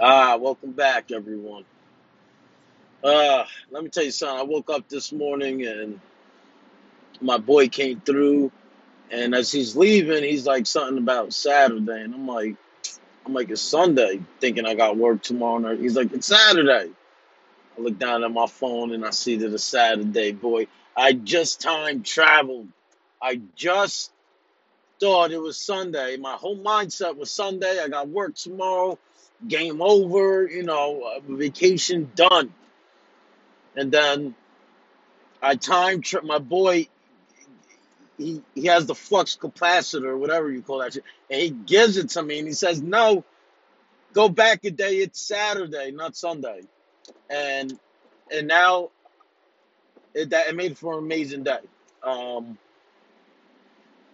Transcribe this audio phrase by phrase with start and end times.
[0.00, 1.64] Ah, welcome back, everyone.
[3.04, 4.40] Uh, let me tell you something.
[4.40, 6.00] I woke up this morning and
[7.20, 8.52] my boy came through,
[9.10, 12.56] and as he's leaving, he's like something about Saturday, and I'm like,
[13.26, 15.58] I'm like, it's Sunday, thinking I got work tomorrow.
[15.58, 15.80] night.
[15.80, 16.90] He's like, it's Saturday.
[17.78, 20.32] I look down at my phone and I see that it's Saturday.
[20.32, 22.68] Boy, I just time traveled.
[23.22, 24.12] I just
[25.00, 26.16] thought it was Sunday.
[26.18, 27.80] My whole mindset was Sunday.
[27.80, 28.98] I got work tomorrow.
[29.46, 30.48] Game over.
[30.48, 32.52] You know, uh, vacation done.
[33.76, 34.34] And then
[35.40, 36.88] I time trip my boy.
[38.16, 42.10] He he has the flux capacitor, whatever you call that shit, and he gives it
[42.10, 43.24] to me, and he says, "No,
[44.12, 44.96] go back a day.
[44.96, 46.62] It's Saturday, not Sunday."
[47.30, 47.78] And
[48.32, 48.90] and now
[50.14, 51.60] it that it made for an amazing day.
[52.02, 52.58] Um,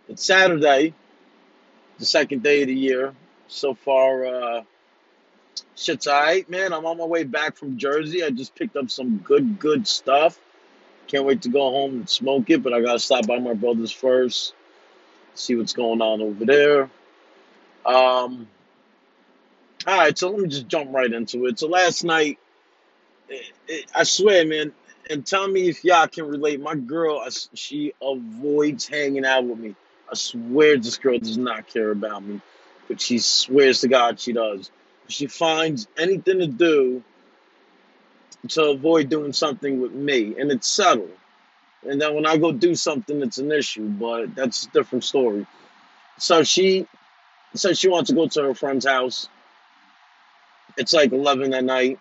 [0.09, 0.93] it's Saturday,
[1.99, 3.15] the second day of the year.
[3.49, 4.63] So far, uh,
[5.77, 6.73] shit's alright, man.
[6.73, 8.23] I'm on my way back from Jersey.
[8.25, 10.39] I just picked up some good, good stuff.
[11.07, 13.93] Can't wait to go home and smoke it, but I gotta stop by my brother's
[13.93, 14.55] first,
[15.35, 16.91] see what's going on over there.
[17.85, 18.49] Um,
[19.87, 21.59] all right, so let me just jump right into it.
[21.59, 22.39] So last night,
[23.29, 24.73] it, it, I swear, man,
[25.11, 26.61] and tell me if y'all can relate.
[26.61, 29.75] My girl, I she avoids hanging out with me.
[30.11, 32.41] I swear this girl does not care about me,
[32.89, 34.71] but she swears to God she does.
[35.09, 37.03] She finds anything to do
[38.49, 41.09] to avoid doing something with me, and it's subtle.
[41.87, 45.47] And then when I go do something, it's an issue, but that's a different story.
[46.19, 46.87] So she
[47.55, 49.29] says she wants to go to her friend's house.
[50.77, 51.99] It's like 11 at night.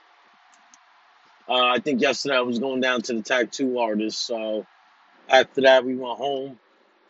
[1.47, 4.25] Uh, I think yesterday I was going down to the tattoo artist.
[4.25, 4.65] So
[5.29, 6.59] after that, we went home,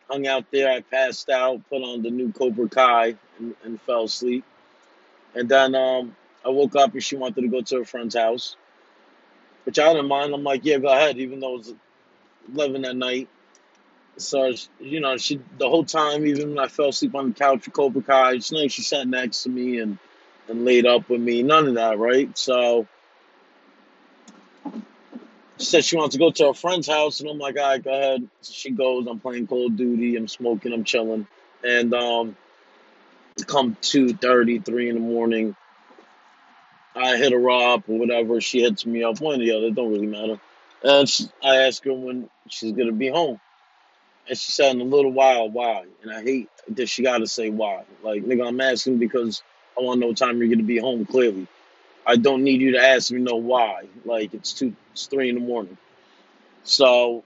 [0.10, 0.72] hung out there.
[0.72, 4.44] I passed out, put on the new Cobra Kai, and, and fell asleep.
[5.36, 8.56] And then um, I woke up and she wanted to go to her friend's house,
[9.66, 10.34] which I didn't mind.
[10.34, 11.74] I'm like, yeah, go ahead, even though it was
[12.54, 13.30] 11 at night.
[14.18, 17.66] So, you know, she the whole time, even when I fell asleep on the couch
[17.66, 19.98] with Cobra Kai, it's nice she sat next to me and,
[20.48, 21.42] and laid up with me.
[21.42, 22.38] None of that, right?
[22.38, 22.88] So
[25.58, 27.84] she said she wants to go to her friend's house, and I'm like, all right,
[27.84, 28.28] go ahead.
[28.42, 29.08] So she goes.
[29.08, 30.16] I'm playing Call of Duty.
[30.16, 30.74] I'm smoking.
[30.74, 31.26] I'm chilling.
[31.64, 32.36] And um,
[33.48, 35.56] come two thirty, three in the morning,
[36.96, 38.40] I hit her up or whatever.
[38.42, 39.20] She hits me up.
[39.20, 39.68] One or the other.
[39.68, 40.40] It don't really matter.
[40.84, 43.40] And she, I ask her when she's gonna be home.
[44.28, 45.86] And she said in a little while, why?
[46.02, 47.84] And I hate that she gotta say why.
[48.04, 49.42] Like, nigga, I'm asking because
[49.78, 51.48] I wanna know time you're gonna be home, clearly.
[52.06, 53.86] I don't need you to ask me no why.
[54.06, 55.78] Like it's two it's three in the morning.
[56.64, 57.24] So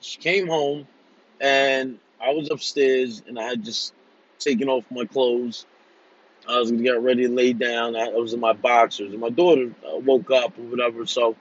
[0.00, 0.86] she came home
[1.40, 3.92] and I was upstairs and I had just
[4.38, 5.66] taken off my clothes.
[6.48, 7.96] I was gonna get ready to lay down.
[7.96, 11.36] I, was in my boxers and my daughter uh, woke up or whatever, so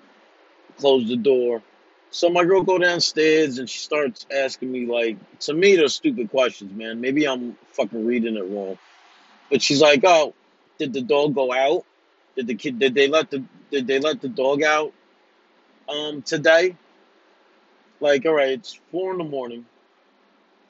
[0.77, 1.61] closed the door.
[2.09, 6.29] So my girl go downstairs and she starts asking me like to me they're stupid
[6.29, 7.01] questions, man.
[7.01, 8.77] Maybe I'm fucking reading it wrong.
[9.49, 10.33] But she's like, Oh,
[10.77, 11.85] did the dog go out?
[12.35, 14.93] Did the kid did they let the did they let the dog out
[15.89, 16.75] um today?
[17.99, 19.65] Like, all right, it's four in the morning.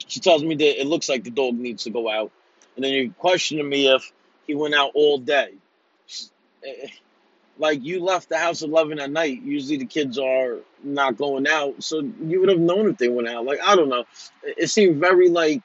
[0.08, 2.32] She tells me that it looks like the dog needs to go out.
[2.76, 4.10] And then you're questioning me if
[4.46, 5.52] he went out all day.
[6.66, 6.88] Eh,
[7.58, 9.42] Like you left the house at eleven at night.
[9.42, 13.28] Usually the kids are not going out, so you would have known if they went
[13.28, 13.44] out.
[13.44, 14.04] Like I don't know.
[14.42, 15.62] It it seemed very like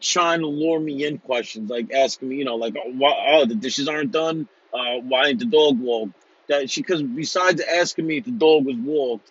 [0.00, 3.46] trying to lure me in questions, like asking me, you know, like, oh, why, oh
[3.46, 4.48] the dishes aren't done.
[4.72, 6.12] Uh, why ain't the dog walked?
[6.48, 9.30] That she, because besides asking me if the dog was walked,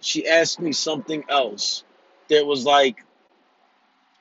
[0.00, 1.84] she asked me something else
[2.28, 3.04] that was like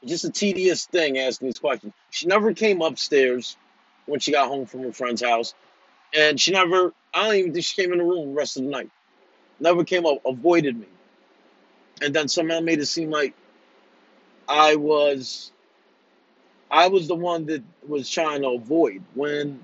[0.05, 1.93] just a tedious thing asking these questions.
[2.11, 3.57] She never came upstairs
[4.05, 5.53] when she got home from her friend's house,
[6.15, 6.93] and she never.
[7.13, 8.89] I don't even think she came in the room the rest of the night.
[9.59, 10.87] Never came up, avoided me,
[12.01, 13.33] and then somehow made it seem like
[14.47, 15.51] I was
[16.71, 19.03] I was the one that was trying to avoid.
[19.15, 19.59] When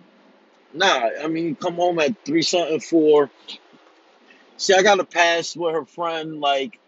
[0.73, 3.29] nah, I mean, you come home at three something four.
[4.57, 6.41] See, I got a pass with her friend.
[6.41, 6.79] Like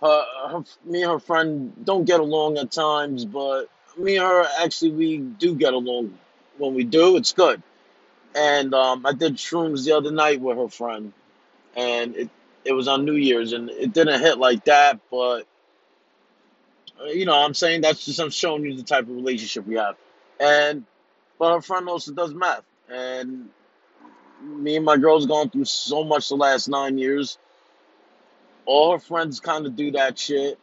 [0.00, 3.66] her, her, me and her friend don't get along at times, but
[3.96, 6.18] me and her actually we do get along.
[6.58, 7.62] When we do, it's good.
[8.34, 11.12] And um, I did shrooms the other night with her friend,
[11.74, 12.30] and it
[12.64, 15.46] it was on New Year's, and it didn't hit like that, but
[17.00, 19.76] uh, you know, I'm saying that's just I'm showing you the type of relationship we
[19.76, 19.96] have.
[20.40, 20.84] And
[21.38, 23.48] but her friend also does math, and
[24.42, 27.38] me and my girl's gone through so much the last nine years.
[28.66, 30.58] All her friends kind of do that shit,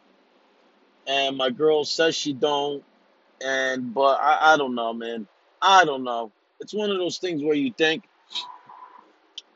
[1.06, 2.84] and my girl says she don't.
[3.44, 5.26] And but I, I don't know, man.
[5.60, 6.30] I don't know.
[6.60, 8.04] It's one of those things where you think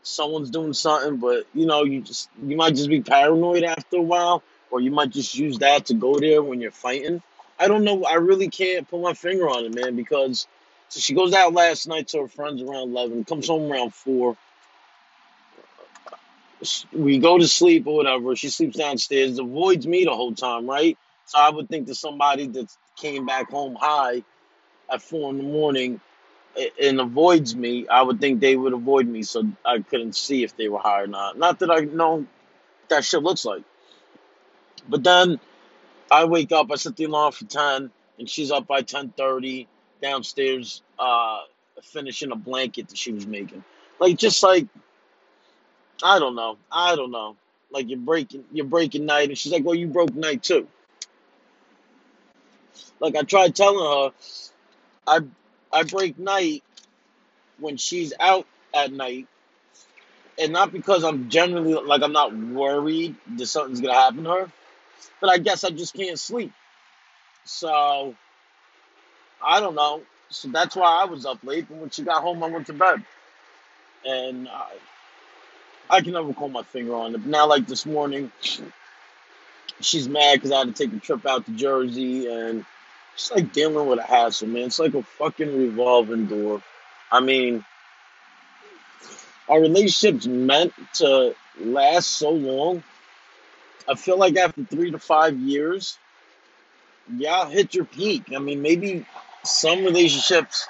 [0.02, 4.02] someone's doing something, but you know, you just you might just be paranoid after a
[4.02, 7.22] while, or you might just use that to go there when you're fighting.
[7.58, 8.04] I don't know.
[8.04, 10.46] I really can't put my finger on it, man, because
[10.88, 14.36] so she goes out last night to her friends around eleven, comes home around four.
[16.92, 18.34] We go to sleep or whatever.
[18.36, 20.98] She sleeps downstairs, avoids me the whole time, right?
[21.26, 22.66] So I would think that somebody that
[22.96, 24.24] came back home high
[24.90, 26.00] at four in the morning
[26.82, 30.56] and avoids me, I would think they would avoid me so I couldn't see if
[30.56, 31.38] they were high or not.
[31.38, 32.26] Not that I know
[32.88, 33.62] that shit looks like.
[34.88, 35.38] But then
[36.10, 39.66] I wake up, I set the alarm for 10, and she's up by 10.30
[40.00, 41.40] downstairs uh,
[41.82, 43.62] finishing a blanket that she was making.
[43.98, 44.66] Like, just like,
[46.02, 46.58] I don't know.
[46.70, 47.36] I don't know.
[47.70, 50.66] Like, you're breaking, you're breaking night, and she's like, well, you broke night too.
[53.00, 54.12] Like, I tried telling her,
[55.06, 55.20] I,
[55.72, 56.62] I break night
[57.58, 59.26] when she's out at night
[60.38, 64.52] and not because I'm generally like I'm not worried that something's gonna happen to her,
[65.20, 66.52] but I guess I just can't sleep.
[67.44, 68.14] So
[69.44, 70.02] I don't know.
[70.30, 71.66] So that's why I was up late.
[71.68, 73.02] But when she got home, I went to bed,
[74.04, 74.72] and I,
[75.90, 77.24] I can never call my finger on it.
[77.26, 78.30] Now, like this morning,
[79.80, 82.64] she's mad because I had to take a trip out to Jersey, and
[83.14, 84.64] it's like dealing with a hassle, man.
[84.64, 86.62] It's like a fucking revolving door.
[87.10, 87.64] I mean,
[89.48, 92.82] our relationship's meant to last so long.
[93.88, 95.98] I feel like after three to five years,
[97.16, 98.24] y'all hit your peak.
[98.34, 99.06] I mean, maybe
[99.42, 100.68] some relationships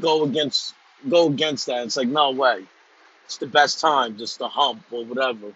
[0.00, 0.74] go against
[1.08, 1.84] go against that.
[1.84, 2.64] It's like no way.
[3.32, 5.54] It's the best time, just the hump or whatever.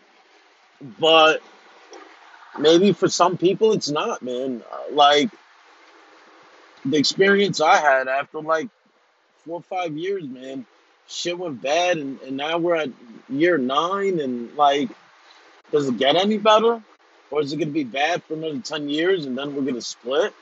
[0.98, 1.42] But
[2.58, 4.62] maybe for some people, it's not, man.
[4.72, 5.28] Uh, Like
[6.86, 8.70] the experience I had after like
[9.44, 10.64] four or five years, man,
[11.06, 12.88] shit went bad, and, and now we're at
[13.28, 14.88] year nine, and like,
[15.70, 16.82] does it get any better?
[17.30, 19.74] Or is it going to be bad for another 10 years and then we're going
[19.74, 20.32] to split?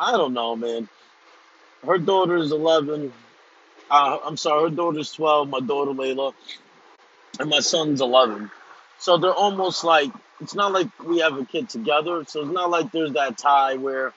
[0.00, 0.88] I don't know, man.
[1.84, 3.12] Her daughter is 11.
[3.90, 6.32] Uh, I'm sorry, her daughter's 12, my daughter Layla,
[7.40, 8.50] and my son's 11.
[8.98, 12.24] So they're almost like, it's not like we have a kid together.
[12.26, 14.12] So it's not like there's that tie where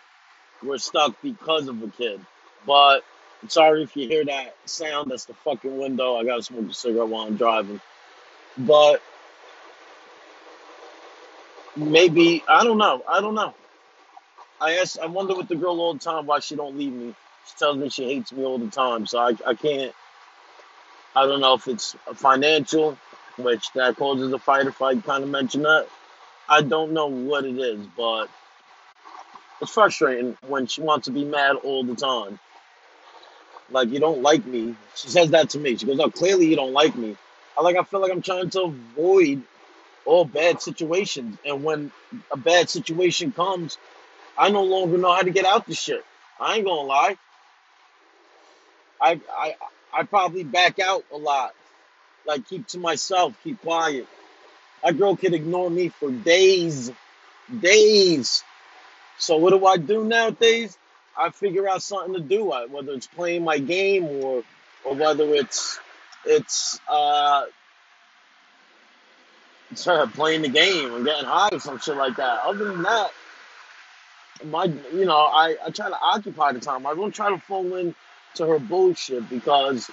[0.61, 2.19] we're stuck because of a kid.
[2.67, 3.03] But
[3.41, 5.09] I'm sorry if you hear that sound.
[5.09, 6.17] That's the fucking window.
[6.17, 7.79] I got to smoke a cigarette while I'm driving.
[8.57, 9.01] But
[11.77, 13.03] maybe, I don't know.
[13.07, 13.53] I don't know.
[14.59, 17.15] I ask, I wonder with the girl all the time why she don't leave me.
[17.47, 19.05] She tells me she hates me all the time.
[19.05, 19.93] So I, I can't,
[21.15, 22.97] I don't know if it's financial,
[23.37, 25.87] which that causes a fight if I kind of mention that.
[26.47, 28.29] I don't know what it is, but
[29.61, 32.39] it's frustrating when she wants to be mad all the time.
[33.69, 34.75] Like you don't like me.
[34.95, 35.77] She says that to me.
[35.77, 37.15] She goes, "Oh, clearly you don't like me."
[37.57, 37.75] I like.
[37.77, 39.41] I feel like I'm trying to avoid
[40.05, 41.91] all bad situations, and when
[42.31, 43.77] a bad situation comes,
[44.37, 46.03] I no longer know how to get out the shit.
[46.39, 47.17] I ain't gonna lie.
[49.01, 49.55] I I
[49.93, 51.53] I probably back out a lot.
[52.25, 54.07] Like keep to myself, keep quiet.
[54.83, 56.91] That girl could ignore me for days,
[57.61, 58.43] days.
[59.17, 60.77] So what do I do nowadays?
[61.17, 64.43] I figure out something to do, I- whether it's playing my game or
[64.83, 65.79] or whether it's
[66.25, 67.45] it's uh
[69.87, 72.43] uh, playing the game and getting high or some shit like that.
[72.43, 73.11] Other than that,
[74.45, 76.85] my you know I I try to occupy the time.
[76.85, 79.89] I don't try to fall into her bullshit because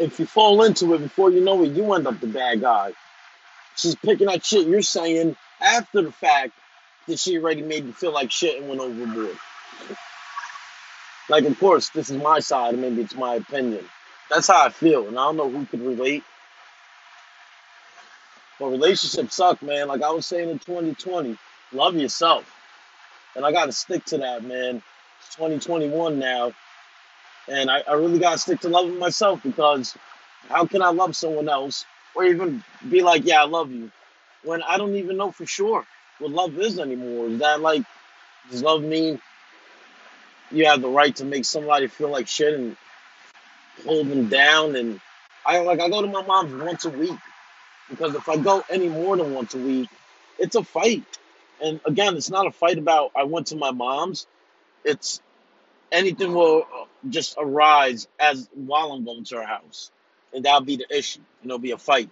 [0.00, 2.92] if you fall into it before you know it, you end up the bad guy.
[3.76, 6.52] She's picking up shit you're saying after the fact
[7.06, 9.36] that she already made you feel like shit and went overboard.
[11.28, 13.84] Like, of course, this is my side, and maybe it's my opinion.
[14.30, 16.24] That's how I feel, and I don't know who could relate.
[18.58, 19.88] But relationships suck, man.
[19.88, 21.36] Like I was saying in 2020,
[21.72, 22.52] love yourself,
[23.36, 24.82] and I got to stick to that, man.
[25.20, 26.52] It's 2021 now,
[27.50, 29.96] and I, I really got to stick to loving myself because
[30.48, 33.90] how can I love someone else or even be like, yeah, I love you,
[34.44, 35.84] when I don't even know for sure
[36.18, 37.26] what love is anymore?
[37.26, 37.82] Is that like,
[38.50, 39.20] does love mean
[40.50, 42.76] you have the right to make somebody feel like shit and
[43.84, 44.76] hold them down?
[44.76, 45.00] And
[45.44, 47.18] I like I go to my mom's once a week
[47.88, 49.88] because if I go any more than once a week,
[50.38, 51.04] it's a fight.
[51.62, 54.26] And again, it's not a fight about I went to my mom's.
[54.84, 55.20] It's
[55.92, 56.66] anything will
[57.08, 59.90] just arise as while I'm going to her house,
[60.34, 61.20] and that'll be the issue.
[61.42, 62.10] And it'll be a fight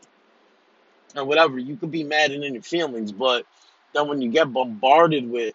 [1.16, 1.59] And whatever.
[1.59, 3.47] You could be mad in your feelings, but
[3.95, 5.54] then when you get bombarded with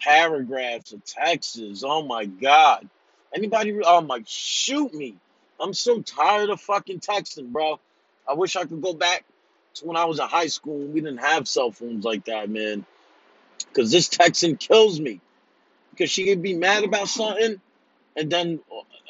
[0.00, 2.88] paragraphs of texts, oh my god,
[3.34, 3.78] Anybody?
[3.84, 5.16] Oh I'm like, shoot me.
[5.60, 7.80] I'm so tired of fucking texting, bro.
[8.28, 9.24] I wish I could go back
[9.74, 12.50] to when I was in high school and we didn't have cell phones like that,
[12.50, 12.86] man.
[13.58, 15.20] Because this texting kills me.
[15.90, 17.60] Because she could be mad about something,
[18.16, 18.60] and then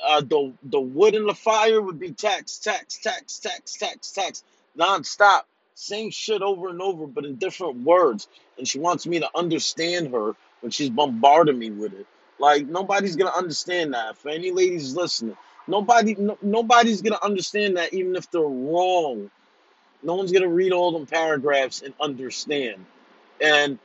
[0.04, 4.44] uh, the the wood in the fire would be tax, tax, tax, tax, tax, text,
[4.78, 5.42] nonstop.
[5.74, 8.28] Same shit over and over, but in different words.
[8.58, 12.06] And she wants me to understand her when she's bombarding me with it.
[12.38, 14.16] Like nobody's gonna understand that.
[14.16, 15.36] For any ladies listening,
[15.66, 19.30] nobody, no, nobody's gonna understand that, even if they're wrong.
[20.02, 22.84] No one's gonna read all them paragraphs and understand.
[23.40, 23.78] And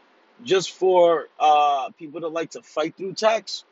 [0.43, 3.65] just for uh, people that like to fight through text,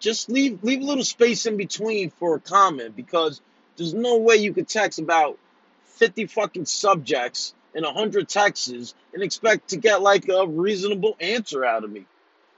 [0.00, 3.40] just leave leave a little space in between for a comment because
[3.76, 5.38] there's no way you could text about
[5.84, 11.84] 50 fucking subjects in 100 texts and expect to get like a reasonable answer out
[11.84, 12.06] of me.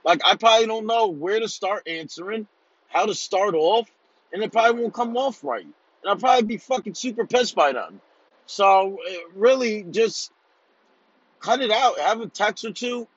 [0.03, 2.47] Like I probably don't know where to start answering,
[2.87, 3.89] how to start off,
[4.31, 5.63] and it probably won't come off right.
[5.65, 8.01] And I'll probably be fucking super pissed by then.
[8.45, 10.31] So eh, really just
[11.39, 11.99] cut it out.
[11.99, 13.07] Have a text or two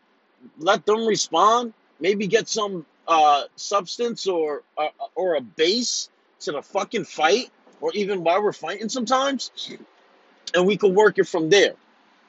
[0.58, 1.72] let them respond.
[2.00, 6.10] Maybe get some uh, substance or uh, or a base
[6.40, 9.50] to the fucking fight, or even while we're fighting sometimes,
[10.54, 11.74] and we can work it from there.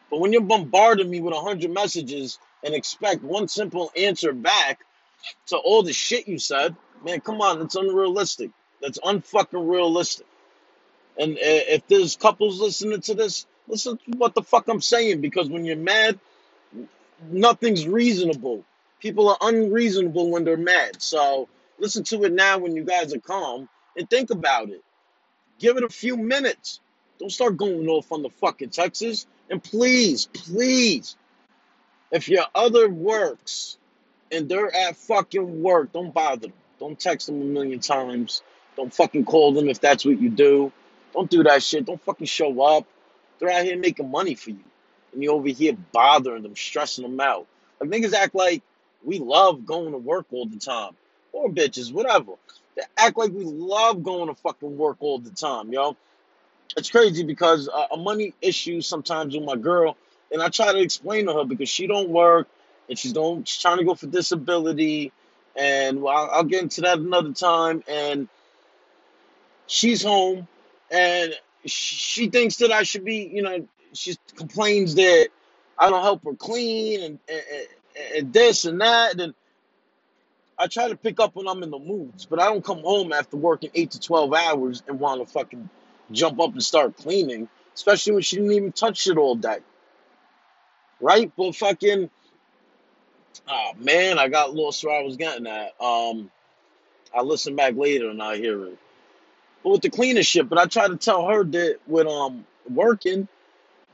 [0.10, 4.80] But when you're bombarding me with a hundred messages and expect one simple answer back
[5.48, 8.52] to all the shit you said, man, come on, that's unrealistic.
[8.82, 10.26] That's unfucking realistic.
[11.20, 15.22] And uh, if there's couples listening to this, listen to what the fuck I'm saying
[15.22, 16.20] because when you're mad
[17.32, 18.64] nothing's reasonable.
[19.00, 21.02] People are unreasonable when they're mad.
[21.02, 24.84] So listen to it now when you guys are calm and think about it.
[25.60, 26.80] Give it a few minutes.
[27.20, 29.28] Don't start going off on the fucking texts.
[29.50, 31.16] And please, please,
[32.12, 33.78] if your other works
[34.32, 36.54] and they're at fucking work, don't bother them.
[36.80, 38.44] Don't text them a million times.
[38.76, 40.72] Don't fucking call them if that's what you do.
[41.14, 41.86] Don't do that shit.
[41.86, 42.86] Don't fucking show up.
[43.40, 44.64] They're out here making money for you.
[45.14, 47.48] And you're over here bothering them, stressing them out.
[47.80, 48.62] Like niggas act like
[49.04, 50.94] we love going to work all the time.
[51.32, 52.34] Or bitches, whatever.
[52.76, 55.96] They act like we love going to fucking work all the time, yo.
[56.76, 59.98] It's crazy because uh, a money issue sometimes with my girl,
[60.32, 62.48] and I try to explain to her because she don't work
[62.90, 65.12] and she's going she's trying to go for disability,
[65.56, 67.84] and I'll, I'll get into that another time.
[67.88, 68.28] And
[69.68, 70.48] she's home,
[70.92, 71.34] and
[71.66, 75.30] she thinks that I should be, you know, she complains that
[75.78, 77.68] I don't help her clean and, and,
[78.16, 79.20] and this and that.
[79.20, 79.34] And
[80.58, 83.14] I try to pick up when I'm in the moods, but I don't come home
[83.14, 85.70] after working eight to 12 hours and want to fucking
[86.12, 89.60] jump up and start cleaning, especially when she didn't even touch it all day.
[91.00, 91.32] Right?
[91.38, 92.10] But fucking,
[93.48, 95.80] oh man, I got lost where I was getting at.
[95.80, 96.32] Um,
[97.14, 98.78] I listen back later and I hear it.
[99.64, 103.28] But with the cleaning shit, but I try to tell her that with um working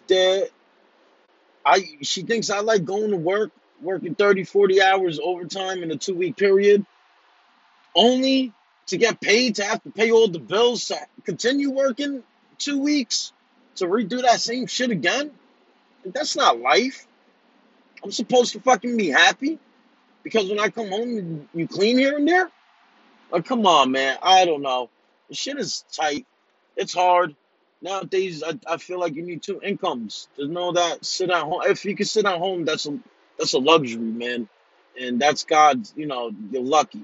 [0.08, 0.50] that
[1.66, 3.52] I she thinks I like going to work,
[3.84, 6.86] working 30, 40 hours overtime in a two week period,
[7.96, 8.54] only
[8.88, 12.24] to get paid to have to pay all the bills to continue working
[12.58, 13.34] two weeks
[13.76, 15.32] to redo that same shit again.
[16.06, 17.08] That's not life.
[18.04, 19.60] I'm supposed to fucking be happy
[20.24, 22.52] because when I come home, you, clean here and there.
[23.32, 24.18] Like, come on, man.
[24.22, 24.90] I don't know.
[25.30, 26.26] The shit is tight.
[26.76, 27.36] It's hard.
[27.82, 30.28] Nowadays, I, I feel like you need two incomes.
[30.38, 31.62] There's no that sit at home.
[31.66, 33.00] If you can sit at home, that's a
[33.38, 34.48] that's a luxury, man.
[35.00, 37.04] And that's God's, you know, you're lucky.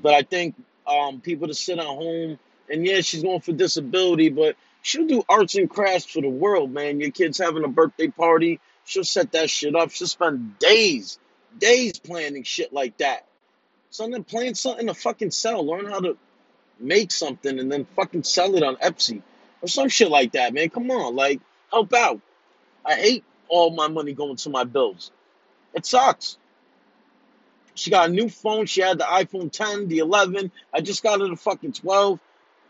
[0.00, 0.54] But I think
[0.86, 2.38] um, people to sit at home,
[2.70, 6.70] and yeah, she's going for disability, but she'll do arts and crafts for the world,
[6.70, 7.00] man.
[7.00, 9.90] Your kid's having a birthday party, she'll set that shit up.
[9.90, 11.18] She'll spend days,
[11.58, 13.26] days planning shit like that.
[13.90, 15.66] So then plan something to fucking sell.
[15.66, 16.16] Learn how to
[16.80, 19.22] make something and then fucking sell it on Etsy
[19.60, 20.70] or some shit like that, man.
[20.70, 22.20] Come on, like help out.
[22.84, 25.12] I hate all my money going to my bills.
[25.74, 26.38] It sucks.
[27.74, 28.66] She got a new phone.
[28.66, 30.52] She had the iPhone 10, the 11.
[30.72, 32.20] I just got her the fucking 12.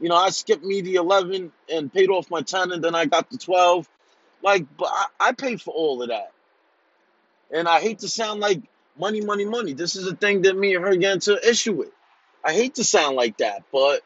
[0.01, 3.07] You know, I skipped me the 11 and paid off my 10, and then I
[3.07, 3.89] got the 12.
[4.43, 6.33] Like, but I, I paid for all of that.
[7.53, 8.63] And I hate to sound like
[8.99, 9.73] money, money, money.
[9.73, 11.91] This is a thing that me and her get into issue with.
[12.45, 14.03] I hate to sound like that, but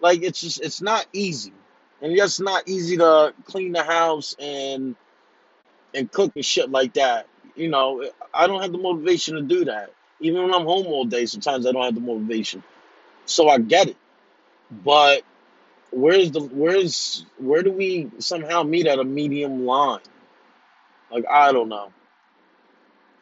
[0.00, 1.52] like it's just it's not easy.
[2.00, 4.94] And yes, it's not easy to clean the house and
[5.94, 7.26] and cook and shit like that.
[7.56, 9.92] You know, I don't have the motivation to do that.
[10.20, 12.62] Even when I'm home all day, sometimes I don't have the motivation.
[13.26, 13.96] So I get it.
[14.70, 15.22] But
[15.92, 20.00] where's the where's where do we somehow meet at a medium line?
[21.10, 21.92] Like I don't know.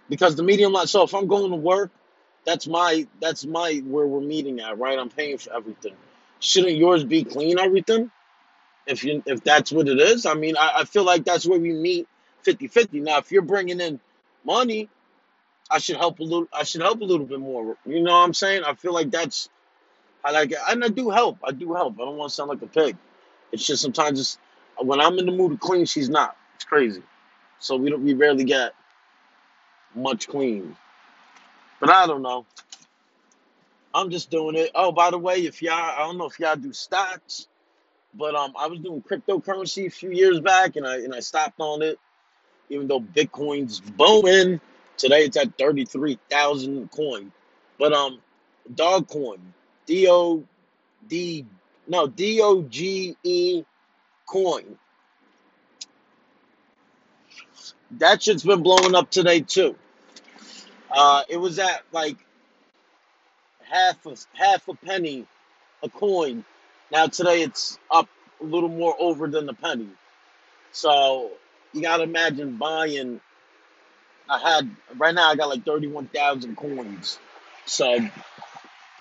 [0.09, 1.91] Because the medium line so if I'm going to work
[2.47, 4.99] That's my that's my where we're meeting at, right?
[4.99, 5.95] I'm paying for everything.
[6.41, 8.11] Shouldn't yours be clean everything?
[8.87, 11.59] If you if that's what it is, I mean, I, I feel like that's where
[11.61, 12.09] we meet
[12.47, 13.03] 50-50.
[13.03, 14.01] Now, if you're bringing in
[14.45, 14.89] money,
[15.71, 16.49] I should help a little.
[16.53, 17.77] I should help a little bit more.
[17.87, 18.65] You know what I'm saying?
[18.65, 19.49] I feel like that's
[20.25, 21.39] I like it, and I do help.
[21.45, 21.95] I do help.
[21.95, 22.97] I don't want to sound like a pig.
[23.53, 24.39] It's just sometimes it's
[24.79, 26.37] when I'm in the mood to clean, she's not.
[26.57, 27.03] It's crazy.
[27.59, 28.75] So we don't we rarely get
[29.95, 30.77] much clean.
[31.81, 32.47] But I don't know.
[33.95, 34.71] I'm just doing it.
[34.75, 37.47] Oh, by the way, if y'all I don't know if y'all do stocks,
[38.15, 41.61] but um I was doing cryptocurrency a few years back and I and I stopped
[41.61, 41.99] on it,
[42.69, 44.61] even though Bitcoin's booming.
[44.97, 47.33] Today it's at thirty three thousand coin.
[47.79, 48.21] But um
[48.73, 49.39] Dogcoin,
[49.87, 50.45] D O
[51.09, 51.45] D
[51.87, 53.65] no D O G E
[54.27, 54.79] coin.
[57.93, 59.77] That shit's been blowing up today too.
[60.91, 62.17] Uh, it was at like
[63.63, 65.27] half a half a penny
[65.83, 66.45] a coin.
[66.91, 68.09] Now today it's up
[68.41, 69.89] a little more over than a penny.
[70.73, 71.31] So
[71.75, 73.21] you gotta imagine buying.
[74.29, 77.19] I had right now I got like thirty one thousand coins.
[77.67, 77.99] So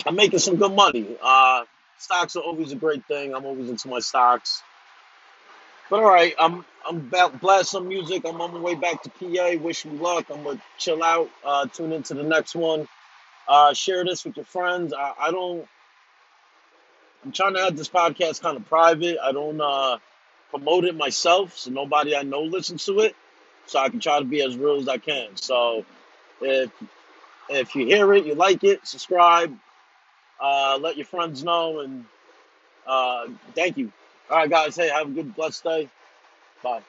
[0.06, 1.16] I'm making some good money.
[1.22, 1.64] Uh,
[1.98, 3.34] stocks are always a great thing.
[3.34, 4.62] I'm always into my stocks.
[5.88, 8.24] But all right, I'm I'm about blast some music.
[8.26, 9.62] I'm on my way back to PA.
[9.62, 10.26] Wish me luck.
[10.30, 11.30] I'm gonna chill out.
[11.44, 12.88] Uh, tune into the next one.
[13.46, 14.92] Uh, share this with your friends.
[14.92, 15.66] I, I don't.
[17.24, 19.18] I'm trying to have this podcast kind of private.
[19.22, 19.98] I don't uh,
[20.54, 23.16] promote it myself, so nobody I know listens to it.
[23.66, 25.36] So I can try to be as real as I can.
[25.36, 25.84] So
[26.40, 26.70] if
[27.50, 29.56] if you hear it, you like it, subscribe,
[30.40, 32.04] uh, let your friends know, and
[32.86, 33.92] uh, thank you.
[34.30, 34.76] All right, guys.
[34.76, 35.88] Hey, have a good blessed day.
[36.62, 36.82] Bye.